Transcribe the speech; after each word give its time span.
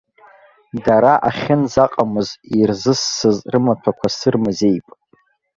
Дара 0.83 1.13
ахьынӡаҟамыз 1.29 2.29
ирзыссыз 2.59 3.37
рымаҭәақәа 3.51 4.07
сырмазеип. 4.17 4.87